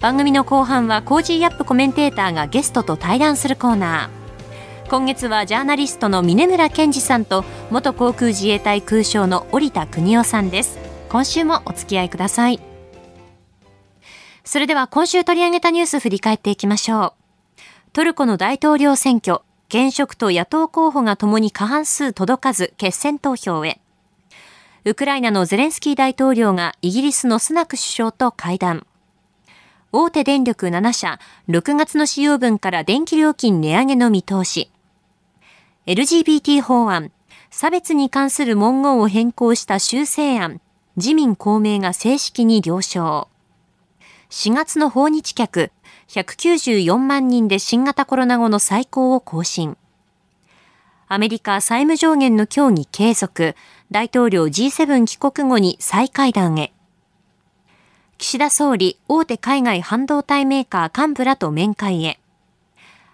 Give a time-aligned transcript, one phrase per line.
[0.00, 4.90] 番組の後半は Cozy up コメンテーターがゲストと対談するコーナー。
[4.90, 10.78] 今月はジャーナリストの峯村健司さんと元航空自衛隊空将の織田邦男さんです。
[11.08, 12.60] 今週もお付き合いください。
[14.44, 17.12] それでは今週取り上げたニュース振り返っていきましょう。
[17.92, 23.80] トルコの大統領選挙現職と野党候補がともに過半数届かず決選投票へ。
[24.84, 28.86] ウクライナのゼレンスキー大統領がイギリスのスナク首相と会談。
[29.98, 31.18] 大手電力7社、
[31.48, 34.70] 6月の使用分から電気料金値上げの見通し。
[35.86, 37.12] LGBT 法案、
[37.50, 40.60] 差別に関する文言を変更した修正案、
[40.96, 43.28] 自民公明が正式に了承。
[44.28, 45.72] 4月の訪日客、
[46.08, 49.78] 194万人で新型コロナ後の最高を更新。
[51.08, 53.54] アメリカ債務上限の協議継続、
[53.90, 56.75] 大統領 G7 帰国後に再会談へ。
[58.18, 62.18] 岸田総理、大手海外半導体メーカー幹部らと面会へ。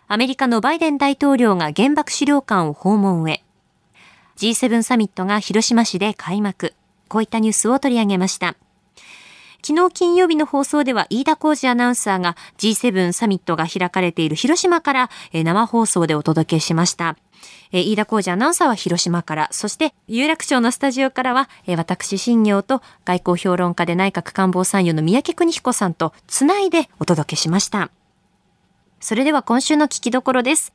[0.06, 3.42] アメリカのバイデン大統領が原爆資料館を訪問へ。
[4.36, 6.74] G7 サミットが広島市で開幕。
[7.08, 8.54] こういったニュースを取り上げました。
[9.64, 17.16] 昨日金曜日の放送では飯田浩二アナウンサーが G7 サミットが開かれている広島から生放送でお届けしました。
[17.72, 27.90] えー、飯田浩二アナウンサーは広島から、そして有楽町のスタジオからは、えー、私、新業と外交評論家で内閣官房参与の三宅邦彦さんとつないでお届けしました。
[29.00, 30.72] それでは今週の聞きどころです。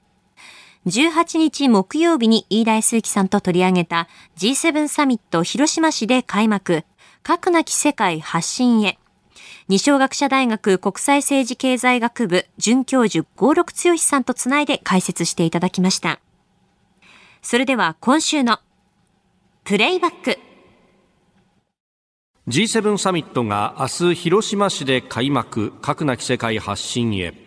[0.86, 4.08] 18日木曜日に飯田康之さんと取り上げた
[4.38, 6.84] G7 サミット広島市で開幕、
[7.24, 8.98] 核なき世界発信へ。
[9.68, 16.20] 二小学者大学国際政治経済学部准教授合六剛さんとつないで解説していただきました。
[17.42, 18.60] それでは今週の
[19.64, 20.40] プレイバック。
[22.48, 25.72] G7 サミットが明日広島市で開幕。
[25.82, 27.47] 核なき世界発信へ。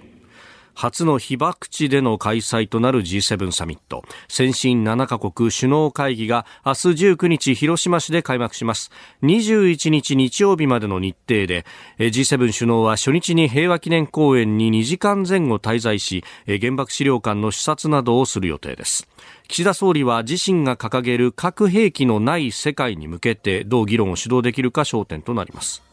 [0.80, 8.90] 初の被爆地での開催となる G7 サミット先進7カ国首脳会議が明日19日広島市で開幕します。
[9.22, 11.66] 21日日曜日までの日程で
[11.98, 19.06] G7 首脳は初日に平和記念公園に2時間前後滞在し原爆資料館の視察などをする予定です。
[19.48, 25.89] 岸田総理は自身が掲げる核兵器のない世界に向けてどう議論を主導できるか焦点となります。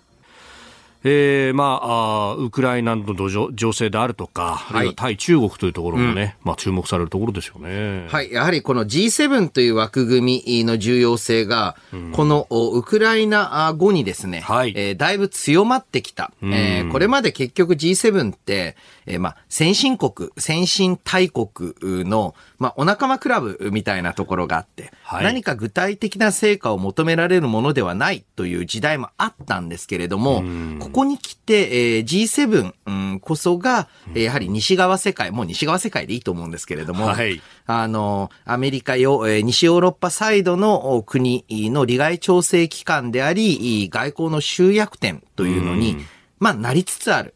[1.03, 3.15] えー、まあウクライナの
[3.53, 8.07] 情勢であるとか、はい、対中国というところもね、うん、まあ、注目されるところですよね。
[8.09, 14.73] はい、やはりこの G7 という枠組みの重要性が、うん、このウクライナ後にですね、はい。
[14.75, 16.31] えー、だいぶ強まってきた。
[16.41, 18.75] うん、えー、これまで結局 G7 って、
[19.05, 30.43] えー、まあ、先進国、先進大国の、まあ、お仲間クラブみたいなところがあって、はい、何か具体的な成果を求められるものではないという時代もあったんですけれども、
[30.87, 45.97] ここに来て、えー、G7、うん、こそが、えー、やはり西側世界、もう西側世界でいいと思うんですけれども、はい、あの、アメリカよ、えー、西ヨーロッパサイドの国の利害調整機関であり、外交の集約点というのに、
[46.39, 47.33] まあ、なりつつある。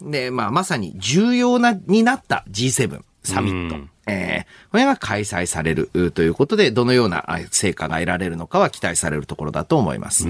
[0.00, 3.76] で、まあ、まさに重要な、になった G7 サミット。
[4.06, 10.28] えー、これが開催されるということで、どのような成果が得られるのかは期待されるところだと思います。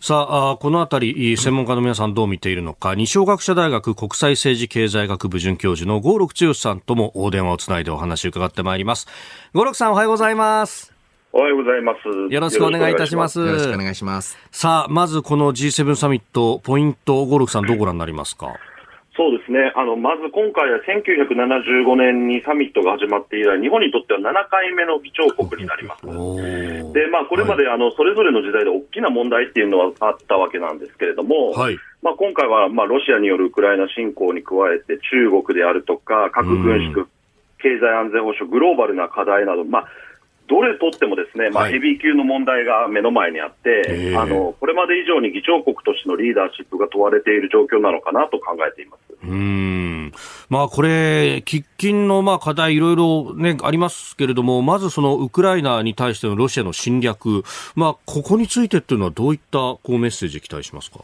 [0.00, 9.06] さあ、このあたり、専門家の皆さんどう見ているのか、二小学者大学国際政治経済学部准教授の合六剛さんともお電話をつないでお話を伺ってまいります。
[9.52, 10.94] 合六さんおはようございます。
[11.30, 12.32] おはようございます。
[12.32, 13.38] よろしくお願いいたします。
[13.38, 14.38] よろしくお願いします。
[14.50, 18.54] さあ、まずこの G7 サミット、ポイント、合六さんどうご覧になりますか？
[19.18, 19.72] そうですね。
[19.74, 26.06] あの、まず今回は1975年にサミットが始まって以来、日本にとっては7回目の議長国になります。
[26.94, 37.08] で、まあ、これまで、あの、それぞれの時代で大きな問題っていうのはあったわけなんですけれども、はい、まあ、今回は、まあ、ロシアによるウクライナ侵攻に加えて、中国であるとか、核軍縮、
[37.58, 39.88] 経済安全保障、グローバルな課題など、まあ、
[40.48, 49.00] どれとってもですね、まあ、ヘビー級の問題が目の前にあって、はい、あの、これまで以上に議長国としてのリーダーシップが問われている状況なのかなと考えています。
[49.22, 50.12] うん。
[50.48, 57.44] まあ、これ、喫緊のまあ課題いろいろね、ありますけれども、まずそのウクライナに対してのロシアの侵略、
[57.76, 61.00] まあ、ここについてっていうのはどういったこうメッセージ期待しますか？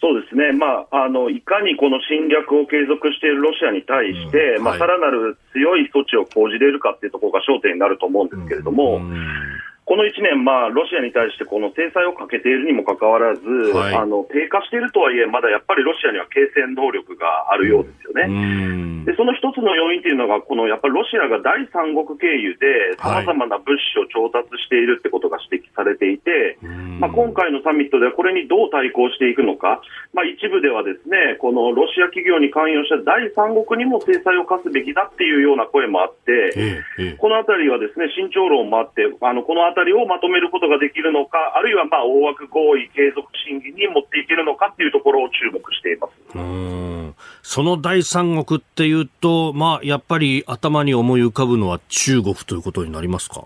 [0.00, 4.66] そうですね、まあ、あのいかにこの侵略を継続しているロシアに対して、うん。
[4.66, 9.55] はい、まあ、さらなる強い措置を講じれるかっていうところが焦点になると思うんですけれども、うん
[9.86, 19.06] この1年、まあ、ロシアに対してこの制裁をかけているにもかかわらず、はい、あの低下しているとはいえ、まだやっぱりロシアには継戦能力があるようですよね。
[19.06, 26.58] でその一つの要因というのが、このやっぱりロシアが第三国経由でさまざまな物資を調達しているってことが指摘されていて、
[26.98, 29.78] まあ、今回のサミットではこれにどう対抗していくのか、
[30.10, 53.44] まあ、一部ではですねこのロシア企業に関与した第三国にも制裁を科すべきだっていうような声もあって、このあたりはですね慎重論もあって、あのこのあたりをまとめることができるのか、あるいはまあ大枠合意継続審議に持っていけるのかっていうところを注目していますうんその第三国っていうと、まあ、やっぱり頭に思い浮かぶのは中国ということになりますか？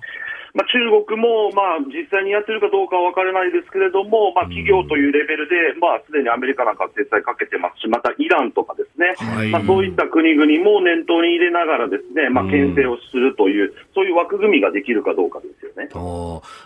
[0.55, 15.88] まあ、中国も、まあ、実際にやってるかどうかは分からないですけれども、まあ、企業というレベルで、まあ、すでにアメリカなんか制裁かけてますし、またイランとかですね、はい、まあ、そういった国々も念頭に入れながらですね、まあ、牽制をするという、そういう枠組みができるかどうかですよね。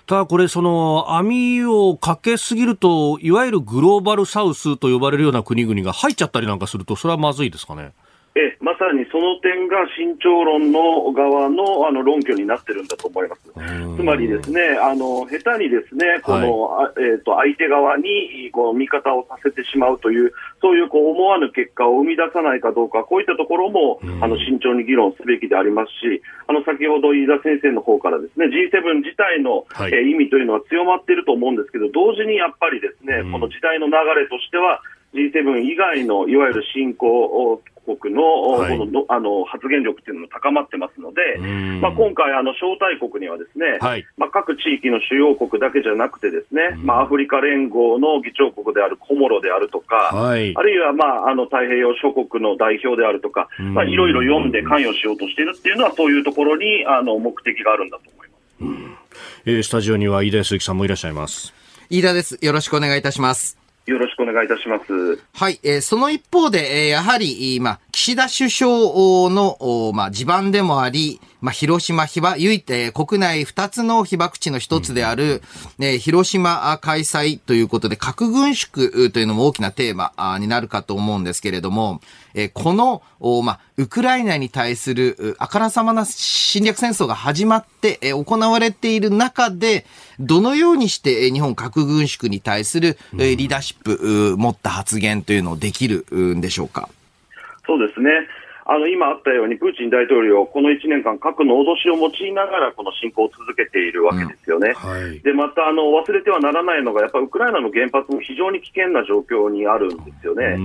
[0.06, 7.92] ただこれ、その網をかけすぎると、いわゆるグローバルサウスと呼ばれるような国々が入っちゃったりなんかすると、それはまずいですかね？
[8.36, 13.42] えまさにその点が慎重論の側のあの論拠になってるんだと思います。
[13.96, 34.82] つまりですね、あの下手にですね、この、はい、えっ、ー、と相手側にこう味方をさせてしまうという、そういうこう思わぬ結果を生み出さないかどうか、こういったところもあの慎重に議論すべきでありますし、あの先ほど飯田先生の方からですね、G7 自体の、はい、えー、意味というのは強まっていると思うんですけど、同時にやっぱりですね、この時代の流れとしては、
[35.14, 38.22] G7 以外のいわゆる新興国の,、
[38.58, 41.38] はい、のあの発言力っていうのも高まってますので、
[41.81, 58.40] まあ、今回、あの招待国にはですね、はい、まあ、各地域の主要国だけじゃなくて、ですね、まあ、アフリカ連合の議長国であるコモロであるとか、はい、あるいは、まあ、あの太平洋諸国の代表であるとか、まあ、いろいろ読んで関与しようとしているっていうのは、そういうところにあの目的があるんだと思います。
[58.60, 58.96] うん
[59.46, 61.52] えー、スタジオには飯田康之さんもいらっしゃいます。
[61.90, 62.38] 飯田です。
[62.40, 63.63] よろしくお願いいたします。
[63.86, 65.22] よろしくお願いいたします。
[65.34, 68.70] はい、えー、その一方で、えー、やはり、今、岸田首相
[69.31, 75.43] の、まあ、地盤でもあり、まあ、広島被爆、唯一、国内二つの被爆地の一つである、
[75.79, 82.00] うん、広島開催ということで、核軍縮というのも大きなテーマになるかと思うんですけれども、
[82.32, 83.02] えこの、
[83.43, 89.85] まあ、ウクライナに対するあからさまな侵略戦争が始まって、え行われている中で、
[90.19, 96.88] どのようにして日本核軍縮に対する、えリーダーシップ、持った発言というのをできるんでしょうか？
[97.67, 98.08] そうですね。
[98.66, 104.72] あの今あったように、プーチン大統領、この1年間、核の脅しを用いながら、この侵攻を続けているわけですよね。
[104.72, 110.56] うんはい、でまたあの忘れてはならないのが、やっぱりウクライナの原発も非常に危険な状況にあるんですよね。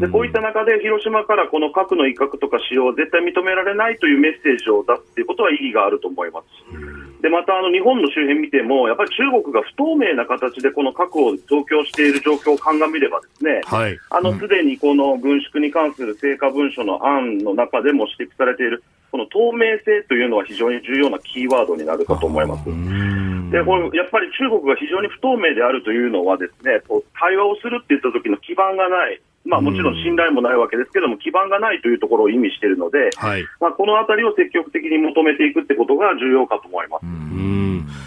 [0.00, 7.13] でこういった中で、広島からこの核の威嚇とか使用を絶対認められないというメッセージを出すということは意義があると思います。
[7.24, 22.64] でまたあの日本の周辺見ても、やっぱり中国が不透明な形でこの核を増強している状況を鑑みれば、ですね、はい、あのすでにこの軍縮に関する成果文書の案の中でも指摘されている、この透明性というのは非常に重要なキーワードになるかと思います。
[22.66, 29.18] でこれやっぱり中国が非常に不透明であるというのは、ですねこう対話をするっていった時の基盤がない。
[29.44, 37.04] まあ、もちろん信頼もないわけですけども、基盤がないというところを意味しているので、はい、まあ、このあたりを積極的に求めていくってことが重要かと思います。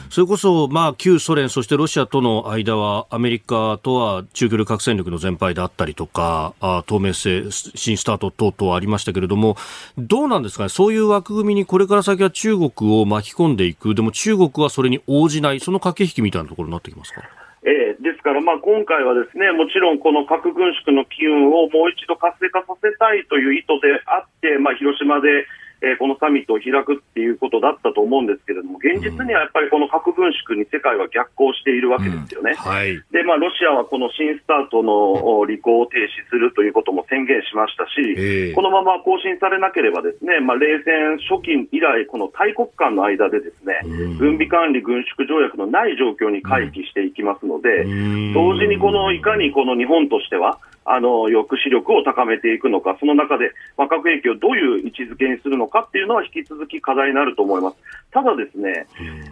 [0.09, 9.57] それこそ、まあ、旧ソ連、そしてロシアとの間は、アメリカとは中距離核戦力の全廃であったりとか、あ透明性、新スタート等々ありましたけれども、
[9.97, 17.21] どうなんですかね、そういう枠組みにこれから先は中国を巻き込んでいく、でも中国はそれに応じない、その駆け引きみたいなところになってきますか？
[17.63, 25.47] えー、ですから、まあ、今回はですねもちろんこの核軍縮の機運をもう一度活性化させたいという意図であって、まあ、広島で
[25.81, 32.51] えー、このサミットを開くっていうことだったと思うんですけれども、現実にはやっぱりこの核軍縮に世界は逆行しているわけですよね。
[32.51, 32.57] うん。
[32.57, 57.77] はい、で、まあ、ロシアはこの新スタートの履行を停止するということも宣言しましたし、このまま更新されなければですね、まあ、冷戦初期以来、この大国間の間でですね、うん、軍備管理軍縮条約のない状況に回帰していきますので、うん、同時にこのいかにこの日本としては、あの抑止力を高めていくのか、その中で、まあ、核兵器をどういう位置づけにするのかっていうのは引き続き課題になると思います。
[58.11, 58.87] ただですね、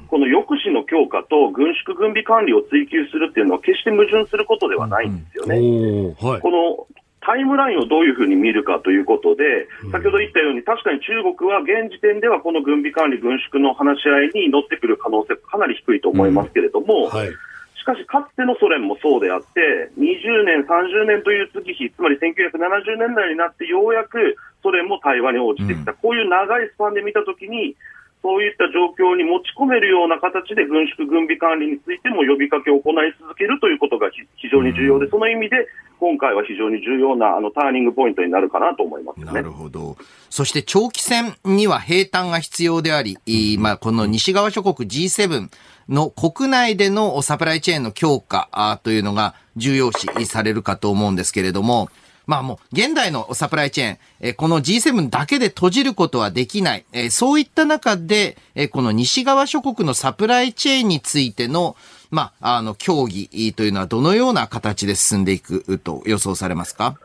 [0.08, 5.56] この抑止の強化と軍縮軍備管理を追求するっていうのは決して矛盾することではないんですよね。
[6.20, 6.88] はい、この
[7.22, 17.10] タイムラインをどういうふうに見るかということで、先ほど言ったように、確かに中国は現時点ではこの軍備管理、軍縮の話し合いに乗ってくる可能性、かなり低いと思いますけれども、うん。
[17.10, 17.30] はい
[17.86, 27.76] かし、かつてのソ連もそうであって、20年、30年という月日、つまり1970年代になってようやくソ連も対話に応じてきた、うん、こういう長いスパンで見たときに、
[28.26, 35.68] そういった状況に持ち込めるような形で軍縮、軍備管理についても呼びかけを行い続けるということが非常に重要で、その意味で
[36.00, 39.96] 今回は非常に重要なあのターニングポイントになるかなと思います、ね、なるほど。
[40.32, 43.20] そして長期戦には平坦が必要であり、
[43.60, 45.50] まあ、この西側諸国 G7
[45.88, 51.90] の国内でのサプライチェーンの強化というのが重要視されるかと思うんですけれども、
[52.28, 56.86] まあもう、現代のサプライチェーン、えこの G7 だけで閉じることはできない。
[56.92, 61.76] えそういった中で、えこの西側諸国のサプライチェーンについての、
[62.12, 66.98] まあ、あの、協議というのはどのような形で進んでいくと予想されますか？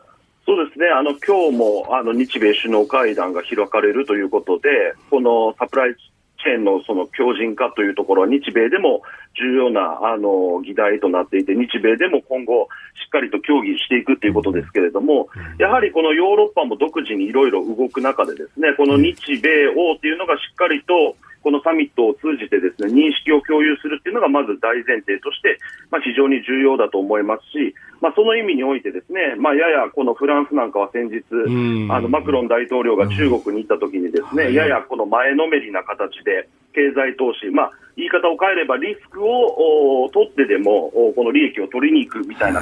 [0.45, 4.69] そうですね、あの今日もあの日米首脳会談が開かれるということで、
[5.09, 5.95] このサプライ
[6.43, 9.01] チェーンのその強靭化というところは日米でも
[9.37, 12.67] 重要なあの議題となっていて、日米でも今後、
[13.01, 15.29] しっかりと協議していくということですけれども、
[15.59, 25.57] やはりこのヨーロッパも独自にいろいろ動く中で、ですねこの日米欧というのがしっかりとこのサミットを通じてですね認識を共有するというのがまず大前提として、
[25.89, 31.23] まあ、非常に重要だと思いますし、まあ、その意味においてですね、まあ、ややこのフランスなんかは先日、
[31.89, 42.61] あのマクロン大統領が中国に行った時にですね、ややこの前のめりな形で経済投資、まあ、言い方を変えればリスクを取ってでもこの利益を取りに行くみたいな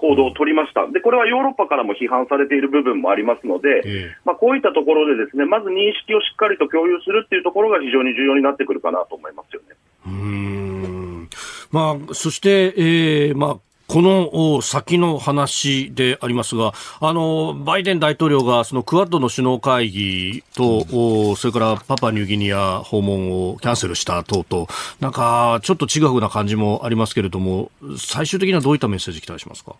[0.00, 0.86] 行動を取りました。
[0.90, 9.76] で、これはヨーロッパからも批判されている部分もありますので、えー、まあ、こういったところでですね、まず認識をしっかりと共有するっていうところが非常に重要になってくるかなと思いますよね。
[10.06, 11.28] うん
[11.70, 24.68] まあ、そして、えー、まあ、この先の話でありますが、あの、バイデン大統領がそのクアッドの首脳会議と、それからパパニューギニア訪問をキャンセルした等々、
[25.00, 29.74] なんかちょっとちぐはぐな感じもありますけれども、最終的にはどういったメッセージ期待しますか？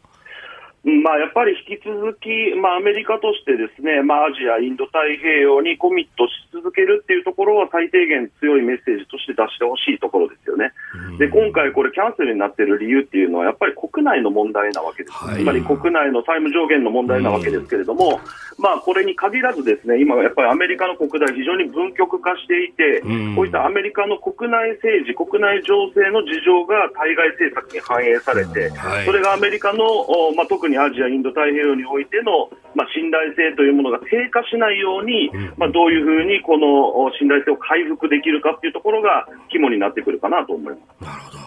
[0.82, 10.72] まあ、やっぱり引き続き、まあ、アメリカとしてですね、まあ、アジア、インド太平洋にコミットし続けるっていうところは最低限強いメッセージとして出してほしいところですよね。
[11.18, 15.12] で、今回これキャンセルになっている理由っていうのはやっぱり国内の問題なわけです。
[15.12, 18.18] はい、つまり国内の債務上限の問題なわけですけれども、
[18.56, 23.02] まあ、これに限らずですね、今やっぱりアメリカの国内非常に分極化していて、
[23.36, 28.72] こういったアメリカの国内政治、国内情勢の事情が対外政策に反映されて、
[29.04, 29.84] それがアメリカの、
[30.36, 41.04] まあ、特ににアジア、インド太平洋においての、まあ、信頼性というものが低下しないように、まあ、どういうふうにこの信頼性を回復できるかというところが肝になってくるかなと思います。
[41.04, 41.38] なるほど。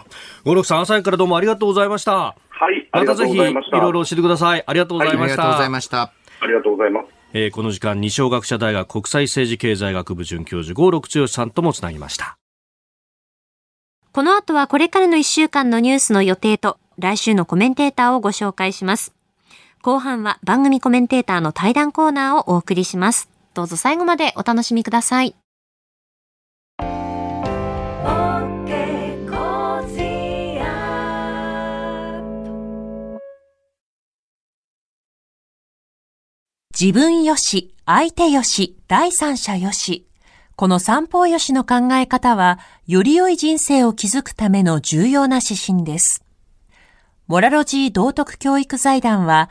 [0.44, 2.36] 五六さん、朝からどうもありがとうございました。
[2.50, 3.52] はい、またぜひいろい
[3.92, 4.62] ろ教えてください。
[4.66, 5.42] ありがとうございました。
[5.42, 6.12] はい、ありがとうございました。
[6.40, 7.08] ありがとうございます。
[7.32, 12.36] えー、この時間、二小学者大学国際政治経済学部准教授、五六剛さんともつなぎました。
[14.12, 19.13] この後はこれからの一週間のニュースの予定と、来週のコメンテーターをご紹介します。
[19.84, 23.28] 後半は番組コメンテーターの対談コーナーをお送りします。
[23.52, 25.34] どうぞ最後までお楽しみください。
[36.72, 40.06] 自分よし、相手よし、第三者よし。
[40.56, 46.24] この三方よしの考え方は、より良い人生を築くための重要な指針です。
[47.26, 49.50] モラロジー道徳教育財団は、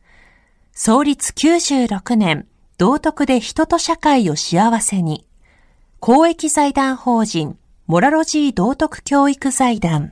[0.73, 2.47] 創立96年、
[2.77, 5.27] 道徳で人と社会を幸せに。
[5.99, 10.11] 公益財団法人、モラロジー道徳教育財団。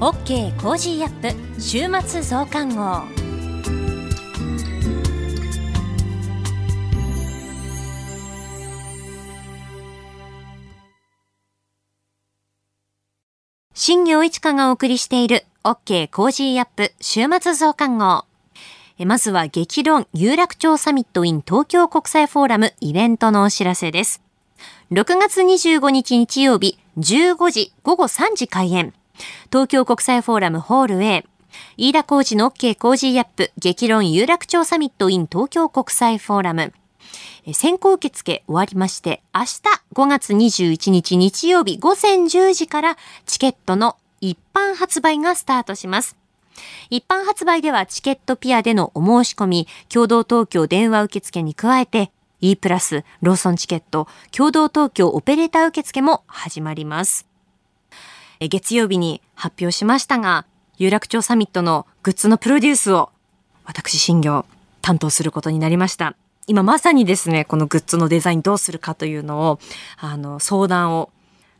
[0.00, 3.19] OK Cozy up 週末増刊号。
[13.82, 18.26] 新行市佳がお送りしている OK Cozy up 週末増刊号。
[19.06, 24.20] まずは激論有楽町サミット in 東京国際フォーラムイベントのお知らせです。
[24.92, 28.92] 6月25日日曜日15時午後3時開演。
[29.50, 31.24] 東京国際フォーラムホール A。
[31.78, 36.74] 飯田工事の OK コージーアップ激論有楽町サミット in 東京国際フォーラム。
[37.52, 39.60] 先行受付終わりまして、明日
[39.94, 46.16] 5月21日日曜日午前10時からチケットの一般発売がスタートします。
[46.90, 57.26] 一般発売ではチケットぴあでのお申し込み、キョードー東京電話受付に加えて、 e プラス、ローソンチケット、キョードー東京オペレーター受付も始まります。
[58.40, 60.46] 月曜日に発表しましたが、
[60.78, 63.10] 有楽町サミットのグッズのプロデュースを
[63.64, 64.46] 私、新業
[64.80, 66.16] 担当することになりました。
[66.50, 69.60] 今まさにですね、このグッズのデザインどうするかというのを、
[69.98, 71.10] あの、相談を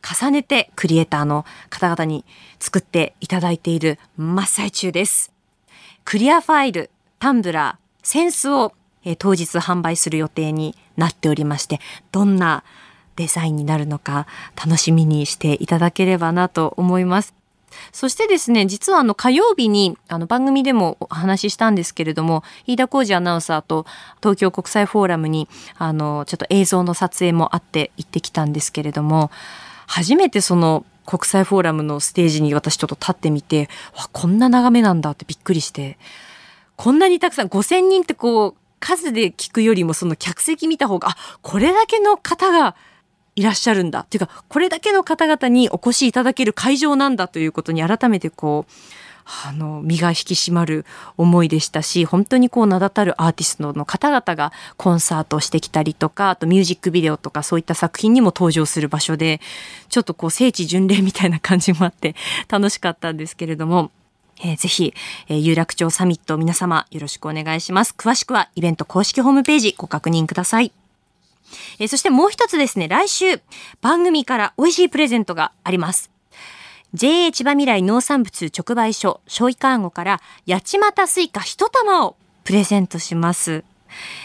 [0.03, 2.25] 重ねてクリエイターの方々に
[2.59, 5.33] 作っていただいている真っ最中です。
[6.05, 8.73] クリアファイル、タンブラー、センスを、
[9.05, 11.79] え当日販売する予定になっておりまして、
[12.11, 12.65] どんな
[13.15, 17.40] デザインになるのか楽しみにしていただければなと思います。
[17.93, 23.87] そしてですね、実はあの火曜日にあの番組でもお話ししたんですけれども、飯田浩二アナウンサーと
[24.23, 25.49] 東京国際フォーラムに
[25.79, 29.31] あのちょっと映像の撮影もあって行ってきたんですけれども、
[29.87, 35.99] 初めてその国際フォーラムのステージに私ちょっと立ってみて、わ、こんな眺めなんだってびっくりして、
[36.77, 42.77] こんなにたくさん、5000人ってこう、数で聞くよりもその客席見た方が、あ、これだけの方が
[43.41, 48.73] いらっしゃるんだっていうかこれだけの方々にお越しいただける会場なんだということに改めてこう
[49.47, 50.85] あの身が引き締まる
[51.17, 59.41] 思いでしたし本当にこう名だたるアーティストの方々がコンサートをしてきたりとかあとミュージックビデオとかそういった作品にも登場する場所で
[59.89, 62.15] ちょっとこう聖地巡礼みたいな感じもあって
[62.49, 63.91] 楽しかったんですけれども。
[64.43, 64.95] えー、ぜひ、
[65.29, 67.95] え、有楽町サミット皆様よろしくお願いします。
[67.95, 70.73] 詳しくはイベント公式ホームページご確認ください。
[71.79, 73.41] えー、そしてもう一つですね、来週、
[73.81, 76.11] 番組から美味しいプレゼントがあります。
[76.93, 83.65] JA 千葉みらい農産物直売所、しょいか～ごから、八街スイカ一玉をプレゼントします。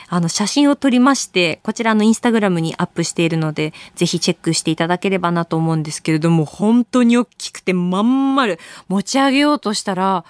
[0.10, 10.26] あの、写真を撮りまして、こちらのインスタグラムにアップしているので、ぜひチェックしていただければなと思うんですけれども、本当に大きくてまん丸持ち上げようとしたら、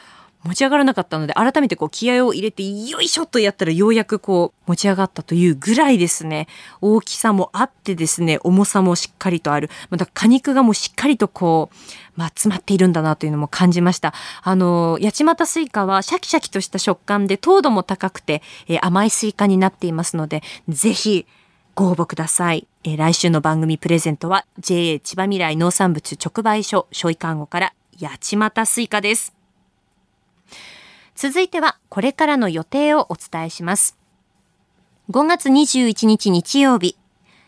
[0.45, 6.47] 持ち上がらなかったので、改めてこう気合を入れて、よいしょとやったらようやくこう持ち上がったというぐらいですね、
[6.81, 9.71] 大きさもあってですね、重さもしっかりとある。
[9.89, 11.75] また果肉がもうしっかりとこう、
[12.15, 14.13] まあ、詰まっているんだなというのも感じました。
[14.43, 21.25] あの、八街スイカはシャキシャキとした食感で糖度も高くて、えー、甘いスイカになっていますので、ぜひ
[21.73, 22.67] ご応募ください。
[22.83, 29.34] えー、来週の番組プレゼントは JA 千葉未来農産物直売所、小イカンゴから八街スイカです。
[31.15, 33.97] 続いてはこれからの予定をお伝えします。
[35.09, 36.97] 5月21日日曜日、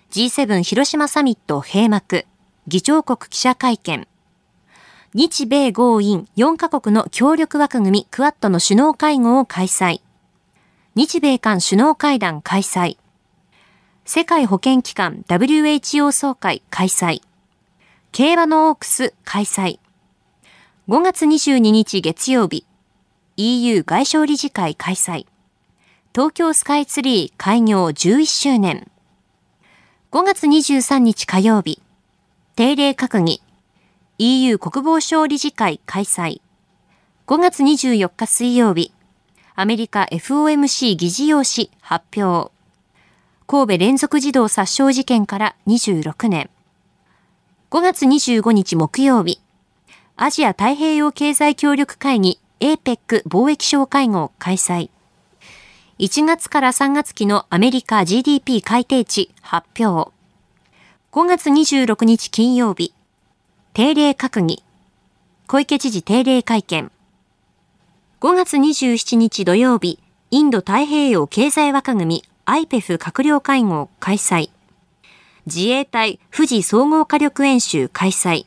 [0.10, 2.26] G7 広島サミット閉幕、
[2.68, 4.08] 議長国記者会見、
[5.14, 10.00] 日米豪印4カ国の協力枠組みクワッドの首脳会合を開催、
[10.96, 12.98] 日米韓首脳会談開催、
[14.06, 17.22] 世界保健機関 WHO 総会開催、
[18.14, 19.80] 競馬のオークス開催、
[20.88, 22.66] 5月22日月曜日、
[23.40, 25.28] EU 外相理事会開催。
[26.12, 28.90] 東京スカイツリー開業11周年。
[30.12, 31.80] 5月23日火曜日、
[32.56, 33.44] 定例閣議。
[34.18, 36.42] EU 国防省理事会開催。
[37.28, 38.92] 5月24日水曜日、
[39.54, 42.52] アメリカ FOMC 議事要旨発表。
[43.46, 46.50] 神戸連続児童殺傷事件から26年。
[47.70, 49.40] 5月25日木曜日、
[50.16, 54.90] アジア太平洋経済協力会議 APEC 貿易相会合開催。
[56.00, 60.12] 1月から3月期のアメリカ GDP 改定値発表。
[61.12, 62.94] 5月26日金曜日、
[63.74, 64.64] 定例閣議。
[65.48, 66.92] 小池知事定例会見。
[68.20, 70.00] 5月27日土曜日、
[70.32, 74.50] インド太平洋経済枠組み IPEF 閣僚会合開催。
[75.46, 78.46] 自衛隊富士総合火力演習開催。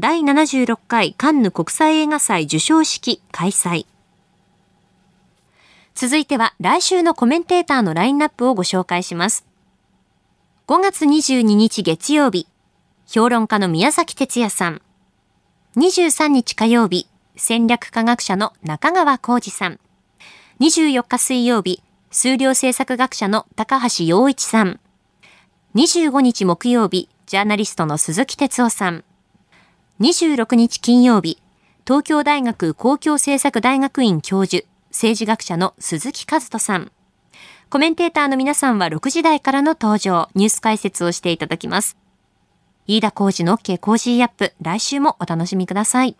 [0.00, 3.86] 第76回カンヌ国際映画祭授賞式開催。
[5.94, 9.46] 続いては来週のコメンテーターのラインナップをご紹介します。
[10.66, 12.48] 5月22日月曜日、
[13.06, 14.82] 評論家の宮崎哲也さん。
[15.76, 19.78] 23日火曜日、戦略科学者の中川浩二さん。
[20.58, 24.80] 24日水曜日、数量政策学者の高橋洋一さん。
[25.76, 29.04] 25日木曜日、ジャーナリストの鈴木哲夫さん。
[30.00, 31.38] 26日金曜日、
[31.86, 36.90] 東京大学公共政策大学院教授、政治学者の鈴木一人さん。
[37.70, 41.96] コメンテーターの皆さんは6時台からの登場、ニュース解説をしていただきます。
[42.88, 46.16] 飯田浩司の OK Cozy up、来週もお楽しみください。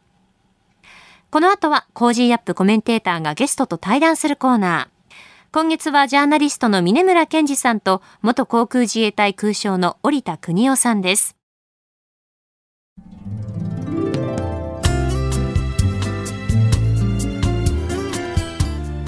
[1.32, 5.14] この後は Cozy up コメンテーターがゲストと対談するコーナー。
[5.50, 11.36] 今月はジャーナリストの峯村健司さんと元航空自衛隊空将の織田邦男さんです。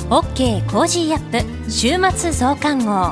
[0.09, 3.11] OK Cozy up 週末増刊号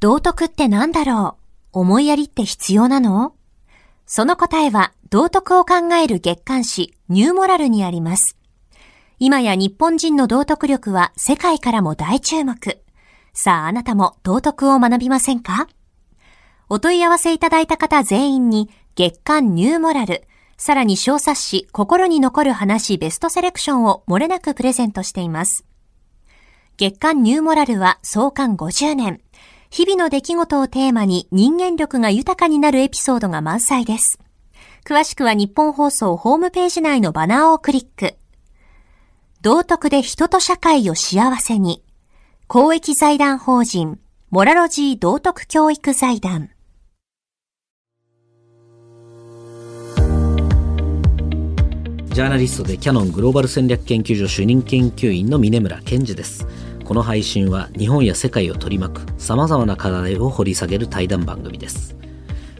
[0.00, 1.36] 道徳って何だろ
[1.74, 1.80] う？
[1.80, 3.34] 思いやりって必要なの？
[4.06, 8.38] その答えは道徳を考える月刊誌ニューモラルにあります。
[9.18, 12.80] 今や日本人の道徳力は世界からも大注目。
[13.34, 15.68] さああなたも道徳を学びませんか？
[16.70, 20.24] お問い合わせいただいた方全員に月刊ニューモラル、
[20.56, 25.64] さらに小冊子心に残る話ベストセレクションを漏れなくプレゼントしています。
[26.76, 29.20] 月刊ニューモラルは創刊50年。
[29.70, 34.18] 日々の出来事をテーマに人間力が豊かになるエピソードが満載です。
[34.84, 38.16] 詳しくは日本放送ホームページ内のバナーをクリック。
[39.42, 41.82] 道徳で人と社会を幸せに。
[42.46, 44.00] 公益財団法人、
[44.30, 46.50] モラロジー道徳教育財団。
[52.10, 56.46] ジャーナリストでキャノングローバル戦略研究所主任研究員の峰村健二です。
[56.84, 61.96] この配信は日本や世界を取り巻くさまざまな課題を掘り下げる対談番組です。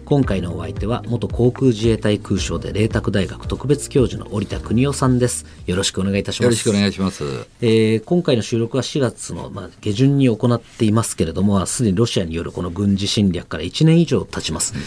[0.08, 5.44] 今回のお相手は元航空自衛隊空将で麗澤大学特別教授の織田邦夫さんです。
[5.66, 6.44] よろしくお願いいたします。
[6.44, 7.24] よろしくお願いします。
[7.60, 14.72] えー、今回の収録は4月の、まあ、下旬に行っていますけれども、すでにロシアによるこの軍事侵略から1年以上経ちます。
[14.72, 14.80] ね、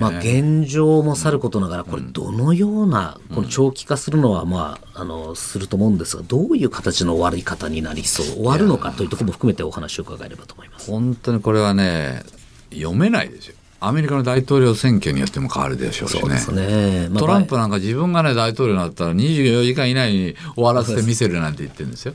[0.00, 10.90] まあ、現状もさることながら、これどのような、この長期化するのは、まあ、あの、すると思うんですが、どういう形の終わり方になりそう、終わるのかというところも含めてお話を伺えればと思います。
[10.90, 12.22] 本当にこれはね、
[12.70, 13.56] 読めないですよ。
[13.86, 17.02] アメリカの大統領選挙によっても変わるでしょうしね。
[17.02, 22.14] ねまあ、トランプなんか自分がね大統領になったら24時間以内に終わらせてみせるなんて言ってるんですよ。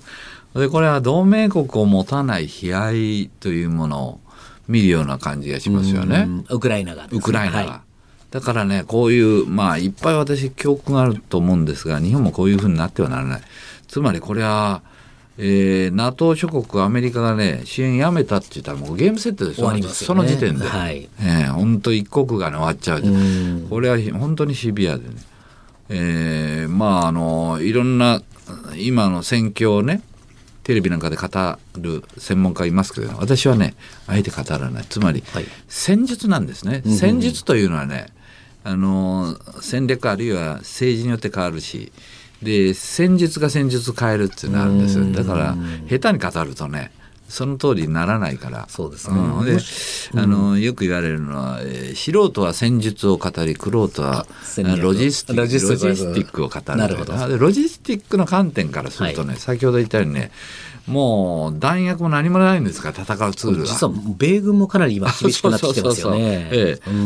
[0.55, 4.19] でこれは同盟国を持たない悲哀というものを
[4.67, 6.27] 見るような感じがしますよね。
[6.49, 7.71] ウクライナが、ね、ウクライナが。
[7.71, 7.79] はい、
[8.31, 13.41] だからねこういうまあいっぱい私教訓があると思うんですが日本もこういうふうになってはならない。
[13.87, 14.81] つまりこれは
[15.41, 20.67] えー、NATO 諸国、アメリカがね、支援やめたって言ったら、もうゲームセットですよ、ね、その時点で。
[20.67, 25.15] はい、えー、本当、一国が、ね、終わっちゃうこれは本当にシビアでね。
[25.87, 28.21] えー、まあ、あの、いろんな、
[28.77, 30.01] 今の戦況をね、
[30.63, 31.27] テレビなんかで語
[31.77, 33.75] る専門家いますけど、私はね、
[34.07, 34.85] あえて語らない。
[34.89, 36.83] つまり、はい、戦術なんですね。
[36.85, 38.07] 戦術というのはね、
[38.65, 41.93] あの、戦略あるいは政治によって変わるし、
[42.41, 45.55] で戦術が戦術変えるっていうのがあるんですよだから
[45.89, 46.91] 下手に語るとね
[47.29, 48.65] その通りにならないから。
[48.69, 49.19] そうですね。
[49.19, 49.59] うん、で、
[50.15, 54.25] あの、よく言われるのは、えー、素人は戦術を語り、玄人は
[54.81, 56.75] ロジスティック、ロジスティックを語る。
[56.75, 57.37] なるほど。
[57.37, 60.31] ロジスティックの観点からするとね、はい、先ほど言ったようにね、
[60.87, 63.65] もう弾薬も何もないんですから、戦うツールが。
[63.67, 66.49] 実は米軍もかなり今厳しくなってきてますよね。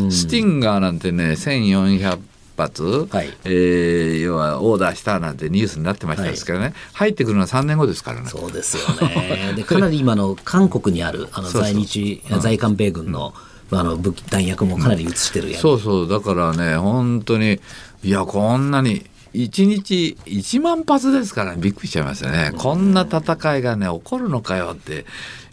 [0.09, 2.17] スティンガーなんてね、1400
[2.57, 8.27] 発、はい、えー、要はオーダーしたなんてニュースになってましたですけどね、はい、入ってくるのは3年後ですからね。
[8.27, 9.53] そうですよね。
[9.55, 13.33] でかなり今の 韓国にあるあの在日在韓米軍の、
[13.71, 16.09] うん、あの武器弾薬もかなり移してるや、うん、そうそう。
[16.09, 17.59] だからね本当に
[18.03, 25.05] いやこんなに1日1万発ですから、ね、びっくりしちゃいますよね、こんな戦いがね起こるのかよって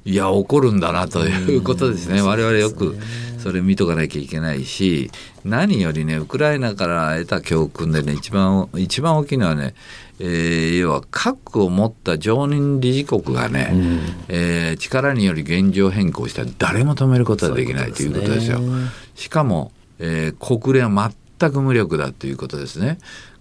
[0.05, 2.97] いや起こるんだなということですね、我々よく
[3.39, 5.11] それ見とかなきゃいけないし
[5.45, 9.75] 何よりねウクライナから得た教訓でね一番一番大きいのはね
[10.23, 18.61] えー、要は核を持った常任理事国がね、うん、えー、力により現状変更したら誰も止めることはできないということですよ。
[19.15, 22.99] しかも、えー、国連は全く無力だということですね。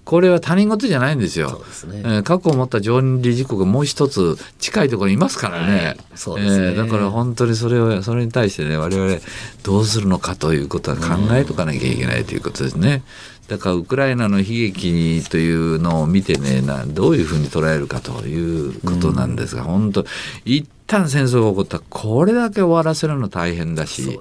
[0.10, 1.64] これは他人事じゃないんですよ。
[1.72, 5.74] すね、えー、核を持った常任理事国がもう一つ近いところにいますからね。
[5.76, 9.20] はい、ねえー、だから本当にそれをそれに対してね我々
[9.62, 13.04] どうするのかということは考えとかなきゃいけないということですね。
[13.50, 20.06] だからウクライナの悲劇というのを見てねなどういうふうに捉えるかということなんですが、うん、本当
[20.46, 24.18] 一旦戦争が起こったらこれだけ終わらせるの大変だし、ね。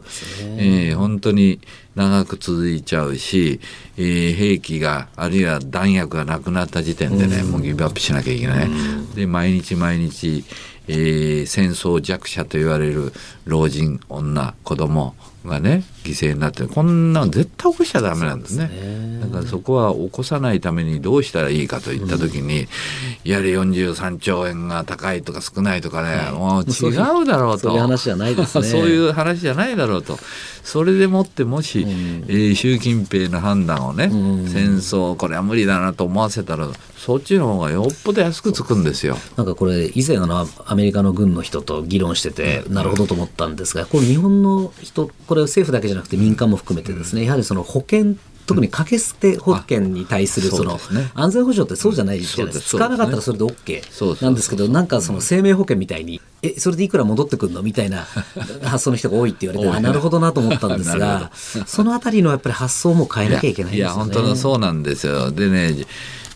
[0.58, 1.60] えー、本当に
[1.94, 3.60] 長く続いちゃうし、
[3.96, 8.68] えー、兵器があるいは弾薬がなくなった時点でね、もうギブアップしなきゃいけない。
[9.14, 10.44] で毎日毎日、
[10.88, 13.12] えー、戦争弱者と言われる
[13.44, 15.14] 老人女子供
[15.48, 19.18] がね犠牲になってこんなの絶対起こしちゃダメなんですね。
[19.20, 22.68] だからそこは起こさないためにどうしたらいいかといった時に、うん、
[23.24, 27.68] やはり43兆円が高いとか少ないとかね、はい、もう違うだろうと。
[27.68, 28.64] そういう話じゃないですね。
[28.68, 30.18] そういう話じゃないだろうと。
[30.62, 31.90] それでもってもし、うん、
[32.28, 39.16] えー、習近平の判断をね、うん、戦争これは無理だなと思わせたらそっちの方がよっぽど安くつくんですよ。
[39.36, 50.78] なんかこれ以前あのアメリカの軍の人と議論してて、なるほどと思ったんですがこれ日本の人これ政府だけじゃなくて民間も含めてですねやはりその保険特に掛け捨て保険に対するその
[51.14, 57.62] 安全保障ってそうじゃないじゃないですか、使わなかったらそれで OK なんですけどなんかその生命保険みたいにえそれでいくら戻ってくるの？
[57.62, 58.06] みたいな
[58.64, 61.30] 発想の人が多いって言われてあなるほどなと思ったんですが
[61.66, 63.94] そのあたりのやっぱり発想も変えなきゃいけないですよね。
[63.94, 65.30] いや本当そうなんですよ。
[65.30, 65.74] でね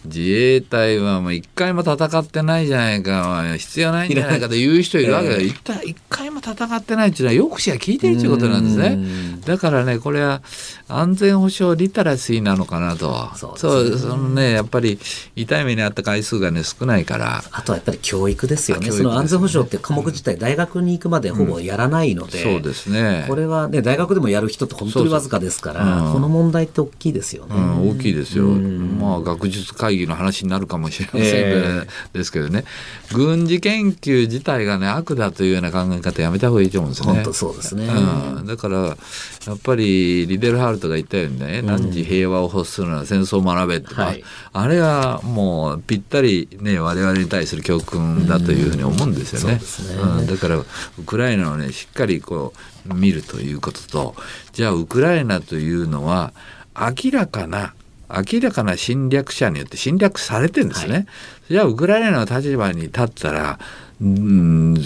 [0.04, 8.98] 自衛隊はもう一回も戦ってないじゃないか、必要ないんじゃないかと言う人いるわけだ、えー、一回も戦ってないっていうのは抑止が効いてるということなんですね。
[9.46, 10.42] だからね、これは
[10.88, 13.30] 安全保障リテラシーなのかなと。
[13.36, 14.98] そう、ね、そのね、やっぱり
[15.36, 17.44] 痛い目にあった回数がね、少ないから。
[17.52, 18.86] あとはやっぱり教育ですよね。
[18.86, 23.24] ねその安全保障って科目自体、大学に行くまでほぼやらないので、うん、そうですね。
[23.28, 27.54] これはね、大学でもやる人って本当にわずかですから、この問題って大きいですよね。
[27.56, 28.46] うん、大きいですよ。
[28.46, 32.64] まあ、学術会議の話になるかもしれません、えー、ですけどね。
[33.12, 37.12] 軍事研究自体がね悪だというような考え方やめた方がいいと思うんですね。
[37.14, 49.60] 本当そうですね、うん、だからやっぱりリデルハルトが言ったようにね、何時平和を欲するのは戦争を学べとか、はい、あれはもうぴったりね我々に対する教訓だというふうに思うんですよね。
[49.60, 50.20] うん、ね。
[50.20, 50.64] うん、だからウ
[51.04, 52.52] クライナをねしっかりこ
[52.88, 54.14] う見るということと
[54.52, 56.32] じゃあウクライナというのは
[56.74, 57.74] 明らかな
[58.12, 60.94] 明らかな侵略者によって侵略されてるんですね。
[60.94, 61.06] はい、
[61.50, 63.58] じゃあウクライナの立場に立ったら
[64.00, 64.76] うん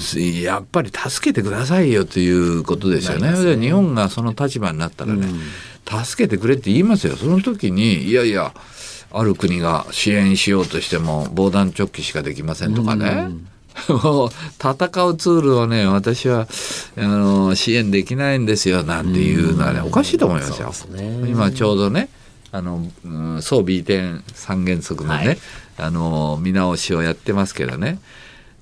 [0.42, 3.32] やっぱり助けてくださいよということですよね。
[3.32, 7.16] ね日本がその立場になったらね、うん、助けてくれって言いますよ。
[7.16, 8.52] その時にいやいや
[9.10, 13.06] ある国が支援しようとしても防弾チョッキしかできませんとかね。
[13.06, 13.48] うん
[13.88, 16.48] もう戦うツールをね私は
[16.96, 20.72] あの支援できないんですよなんていうのはねおかしいと思いますよ。
[20.72, 22.08] すね、今ちょうどね
[22.56, 25.38] あの、うん、装備移転三原則のね、はい、
[25.78, 27.98] あの見直しをやってますけどね。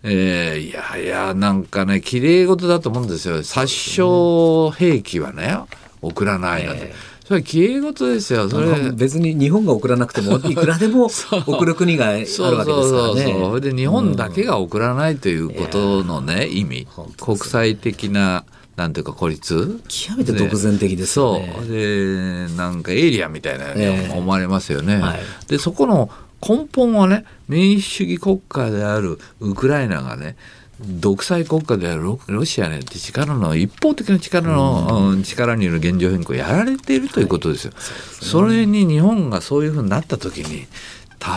[0.03, 3.43] えー、いやいやなんかねきれい事だと思うんですよ。
[3.43, 5.57] 殺傷兵器はね
[6.03, 6.87] 送らないなんて。
[6.87, 8.51] えーそれはきれい事ですよ。
[8.51, 12.65] それ別に日本が送らなくても いくらでも送る国があるわけですからね。
[12.65, 16.87] そうそうそうで日本だけが送らないということのね、意味。
[17.19, 18.45] 国際的な
[18.77, 19.81] なんていうか孤立？
[19.89, 21.53] 極めて独善的ですよね。
[21.57, 24.95] そうでなんかエイリアンみたいなに思われますよね。
[24.95, 26.11] えーはい、でそこの
[26.47, 30.37] 根本はね民主主義国家であるウクライナがね
[30.81, 37.73] 独裁国家であるロシアによって力の一方的な力の、うん、力による現状変更をやられているということですよ。
[37.75, 37.83] はい。
[37.83, 40.67] そすね、それに日本がそういうふうになった時に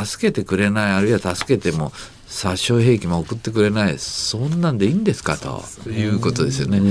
[0.04, 1.94] 助けてくれないあるいは助けても
[2.28, 6.82] 殺傷兵器も送ってくれないそんなんでいいんですかということですよね、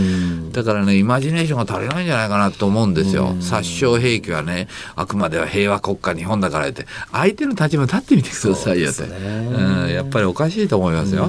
[0.53, 11.29] だからねイマジネーションが足りないんじゃないかなと思うんですよ、殺傷兵器はねあくまでは平和国家日本だからって相手の立場に立ってみてくださいよって、うん、やっぱりおかしいと思いますよ。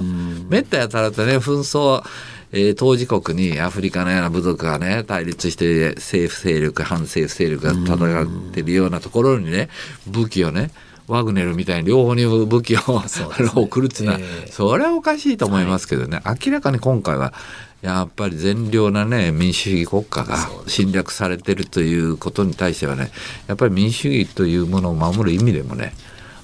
[0.50, 2.04] めったやたらとね紛争
[2.52, 9.70] えー、当事国にアフリカのような部族がね対立して政府勢力反政府勢力が戦ってるようなところにね
[10.08, 10.72] 武器をね
[11.08, 13.08] ワグネルみたいに両方に武器を、ね、
[13.56, 17.34] 送るっていうのは、えー、それはおかしいと思いますけどね、はい、明らかに今回は
[17.82, 23.12] やっぱり善良なね民主主義国家が侵略されてるということに対してはね
[23.48, 25.94] やっぱり民主主義というものを守る意味でもね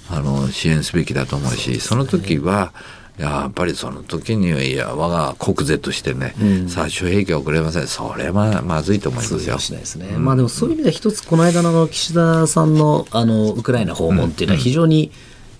[0.09, 2.73] あの支援すべきだと思うしその時は、
[3.17, 7.87] やっぱりその時にはいや我が国是としてね、うん、殺傷兵器は送れません。
[7.87, 9.59] それはまずいと思いますよ。
[9.59, 15.11] しないですね、うん、まあでもそういう意味では一つこの間の岸田さんのあのウクライナ訪問っていうのは非常に、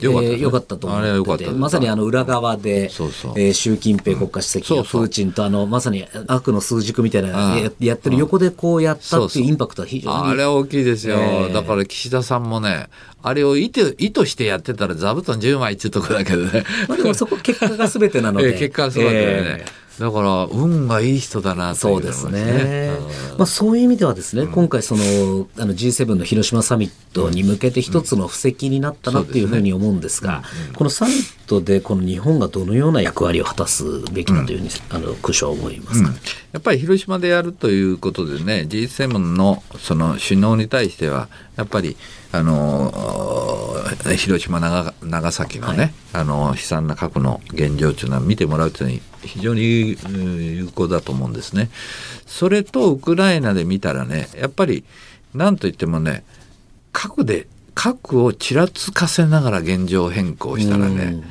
[0.05, 0.33] よかった、ね。
[0.33, 1.51] えー、かったと思ってて。
[1.51, 12.87] まさにあの裏側でそえー、習近平国家主席がプーチンとあのまさに悪の数軸みたいなややってる横でこうやったっていうインパクトは非常にあれは大きいですよ、えー、だから岸田さんもね
[13.21, 16.65] あれを意図意図してやってたら座布団10枚っていうとこだけどね。
[16.89, 18.49] まあでもそこ結果が全てなので。
[18.53, 19.25] えー、結果が全てでね。
[19.61, 22.89] えーだから運がいい人だなそうですね。
[23.37, 36.09] まあそういう意味ではですね、うん、今回そのあの G7 の広島サミットに向けて一つの布石になったなっていうふうに思うんですが、うんね、このサミットでこの日本がどのような役割を果たすべきだというふうに、あの苦笑思いますか、
[36.53, 41.95] やっぱり広島でやるということでね G7 のその首脳に対してはやっぱり
[42.31, 42.91] あの
[44.17, 51.69] 広島長長崎のね、はい、あの悲惨な核の現状というのは見てもらうというのは非常に有効だと思うんですね。
[52.25, 54.83] それとウクライナで見たらねやっぱり
[55.33, 56.23] 何といってもね
[56.91, 61.23] 核で核をちらつかせながら現状変更したらね、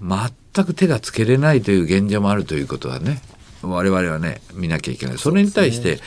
[0.00, 3.20] 全く手がつけれないという現状もあるということはね
[3.62, 5.18] 我々はね見なきゃいけない。
[5.18, 6.00] それに対して、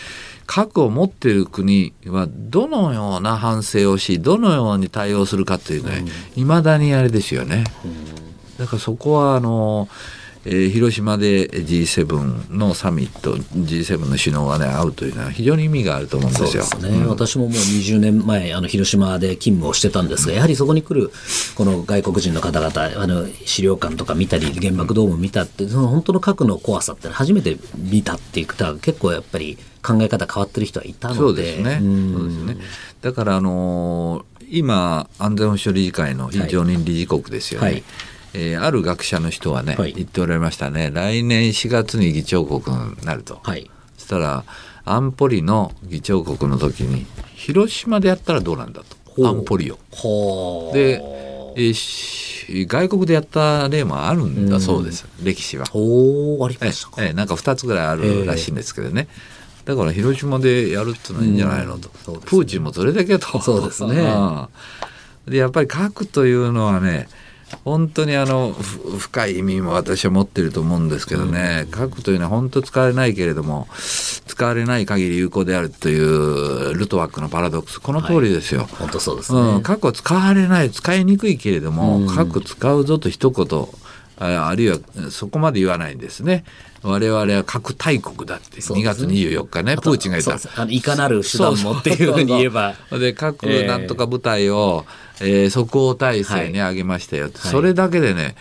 [0.45, 5.97] 核を持っている国はどのような反省をしどのように対応するかというのは
[6.35, 7.63] いま、だにあれですよね。
[8.57, 9.87] だからそこはあの
[10.45, 16.63] えー、広島で G7 のサミット G7 の首脳がね会うというのは非常に意味があると思うんですよ。
[16.63, 21.11] すね、うん、私ももう20年前あの広島で勤務をしてたんですがやはりそこに来る
[21.55, 31.19] この外国人の方々あの資料館とか見たり原爆ドーム見たってその本当の核の怖さって初めて見たっていう方は結構やっぱり考え方変わってる人はいたので。
[31.19, 31.79] そうですね。
[31.79, 32.57] そうですね。
[33.01, 37.65] だからあのー、今安全保障理事会の非常任理事国ですよね。
[37.65, 37.73] はい。
[37.75, 37.83] はい
[38.33, 40.91] えー、ある学者の人はね、はい、言っておられましたね。
[40.93, 44.43] 来年4月に議長国になると、はい、そしたら
[44.85, 49.03] 安保理の議長国の時に広島でやったらどうなんだと。
[49.23, 49.77] 安保理を。
[50.73, 50.99] で、
[51.55, 55.65] えー、外国でやった例もあるんだそうです、うん、歴史は。
[55.73, 59.07] おありまえー、なんか2つぐらいあるらしいんですけどね。
[59.65, 62.13] だから広島でやるってのはいいんじゃないのと、うん。
[62.15, 63.39] ね、プーチンもそれだけと。
[63.41, 64.03] そうですね。
[65.27, 67.07] でやっぱり核というのはね
[67.63, 68.51] 本当にあの
[68.97, 73.67] 深い意味も私は持ってると思うんですけどね、核というのは本当使われないけれども
[74.25, 77.79] 使われない限り有効であるというルトワックのパラドックス。
[77.79, 78.61] この通りですよ。
[78.61, 83.67] はい、本当そうですね、うん、核は使われない使いにくいけれども、うん、核使うぞと一言
[84.17, 84.77] あるいは
[85.09, 86.43] そこまで言わないんですね。
[86.83, 88.61] 我々は核大国だって。
[88.61, 90.63] 2月24日ね、ね、プーチンが言った。
[90.69, 92.75] いかなる手段もっていうふうに言えば。
[92.91, 94.85] で核なんとか部隊を、
[95.21, 98.35] えー、即応体制に上げましたよ、はい、それだけでね、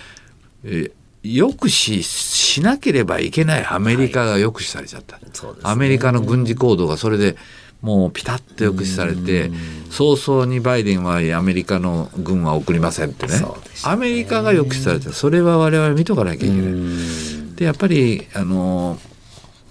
[0.65, 5.31] えー、抑止しなければいけないアメリカが抑止されちゃった、はいね、
[5.63, 7.37] アメリカの軍事行動がそれで
[7.83, 9.51] もうピタッと抑止されて
[9.90, 13.47] 早々にバイデンはアメリカの軍は送りませんってね、ね、
[13.85, 17.57] アメリカが抑止されてそれは我々見とかなきゃいけない。
[17.57, 18.99] でやっぱりあの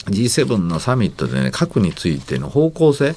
[0.06, 3.16] G7 のサミットでね核についての方向性。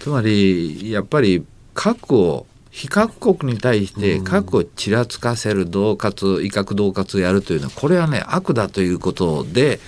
[0.00, 9.80] つまりやっぱり核を非核国に対して核をちらつかせる恫喝威嚇恫喝をやるというのはこれはね悪だということで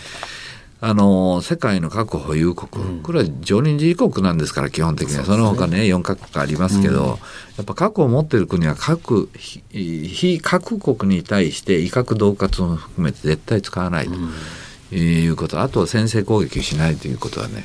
[0.80, 5.24] あの世界の核保有国、これは常任理事国なんですから基本的には。
[5.24, 7.18] そ,、の他ね4カ国ありますけど、
[7.56, 14.08] やっぱ核を持っている国は核非核国に対して威嚇恫喝も含めて絶対使わない
[14.90, 17.64] ということ、あとは先制攻撃しないということはね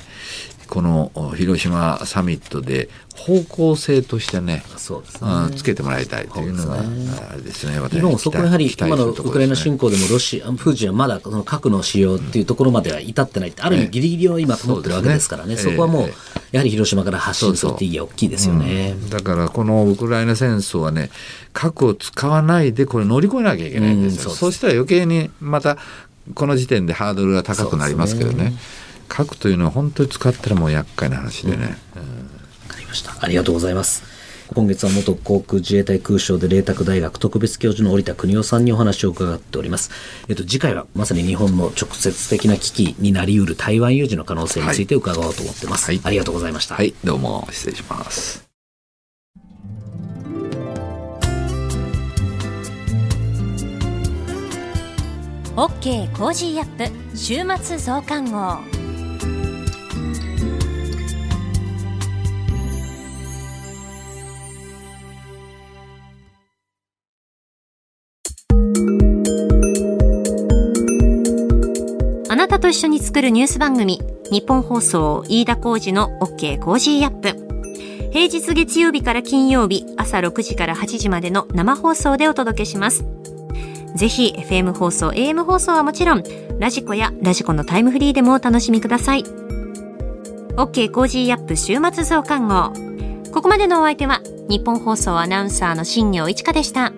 [0.73, 16.09] この広島サミットで方向性としてねそうですね、つけてもらいたいというのが、あれですね、今もそこやはり、今のウクライナ侵攻でもロシア、プーチンはまだその核の使用っていうところまでは至ってないって、ある意味、ぎりぎりを今、保ってるわけですからね、そこはもう、
[16.51, 21.11] やはり広島から発信するって意義は大きいですよね、だからこのウクライナ戦争はね、
[21.53, 25.77] 核を使わないで、これ乗り越えなきゃいけないんですよ、そうしたら余計にまた、
[26.33, 28.55] この時点でハードルが高くなりますけどね。
[29.07, 31.63] 核というのは本当に使ったらもう厄介な話でね。
[31.65, 33.15] わ、うん、かりました。
[33.19, 34.03] ありがとうございます。
[34.53, 39.89] 今月は元航空自衛隊空将で麗澤大学特別教授の織田邦夫さんにお話を伺っております。
[40.27, 45.85] えっと、次回はまさに日本の直接的な危機になりうる台湾有事の可能性について伺おうと思ってます。
[45.87, 46.75] はい、ありがとうございました。
[46.75, 48.43] はい、どうも失礼します。
[55.55, 58.82] OK Cozy up 週末増刊号
[72.63, 73.99] と一緒に作るニュース番組
[74.31, 83.03] 日本放送飯田浩二の OK コージーアップ平日月曜日から金曜日朝6時から8時までの生放送でお届けします
[83.95, 86.23] ぜひ FM 放送、AM 放送はもちろん、
[86.57, 89.23] radiko や radiko のタイムフリーでもお楽しみください。
[90.55, 92.73] OK Cozy up 週末増刊号。
[93.31, 96.91] ここまでのお相手は、ニッポン放送アナウンサーの新行市佳でした。